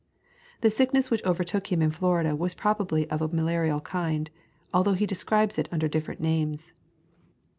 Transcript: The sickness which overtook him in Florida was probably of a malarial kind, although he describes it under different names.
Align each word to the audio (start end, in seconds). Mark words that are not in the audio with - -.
The 0.61 0.71
sickness 0.71 1.11
which 1.11 1.23
overtook 1.25 1.71
him 1.71 1.79
in 1.79 1.91
Florida 1.91 2.35
was 2.35 2.55
probably 2.55 3.07
of 3.11 3.21
a 3.21 3.27
malarial 3.27 3.81
kind, 3.81 4.31
although 4.73 4.95
he 4.95 5.05
describes 5.05 5.59
it 5.59 5.69
under 5.71 5.87
different 5.87 6.19
names. 6.21 6.73